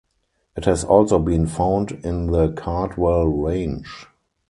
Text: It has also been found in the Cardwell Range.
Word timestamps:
It 0.55 0.65
has 0.65 0.83
also 0.83 1.19
been 1.19 1.45
found 1.45 1.91
in 1.91 2.31
the 2.31 2.51
Cardwell 2.53 3.25
Range. 3.27 4.07